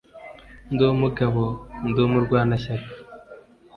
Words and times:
Ndi 0.71 0.83
umugabo 0.95 1.41
ndi 1.87 1.99
umurwanashyaka 2.07 2.91